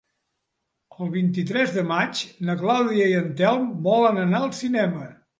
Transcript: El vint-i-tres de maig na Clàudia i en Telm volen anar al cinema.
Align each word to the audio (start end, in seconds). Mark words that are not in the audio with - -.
El 1.03 1.09
vint-i-tres 1.15 1.73
de 1.75 1.83
maig 1.91 2.23
na 2.47 2.55
Clàudia 2.61 3.09
i 3.11 3.13
en 3.17 3.27
Telm 3.41 3.67
volen 3.89 4.17
anar 4.23 4.41
al 4.41 4.49
cinema. 4.61 5.03